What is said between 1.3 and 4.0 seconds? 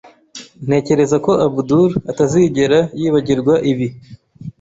Abdul atazigera yibagirwa ibi.